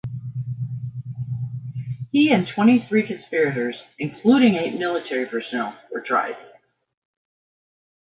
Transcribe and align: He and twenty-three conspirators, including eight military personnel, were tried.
He 2.11 2.31
and 2.31 2.47
twenty-three 2.47 3.05
conspirators, 3.05 3.83
including 3.99 4.55
eight 4.55 4.73
military 4.73 5.27
personnel, 5.27 5.77
were 5.91 6.01
tried. 6.01 6.37